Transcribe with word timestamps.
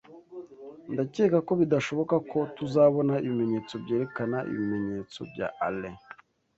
Ndacyeka 0.93 1.37
ko 1.47 1.51
bidashoboka 1.61 2.15
ko 2.31 2.39
tuzabona 2.57 3.13
ibimenyetso 3.25 3.73
byerekana 3.83 4.37
ibimenyetso 4.51 5.19
bya 5.31 5.47
Alain. 5.67 5.97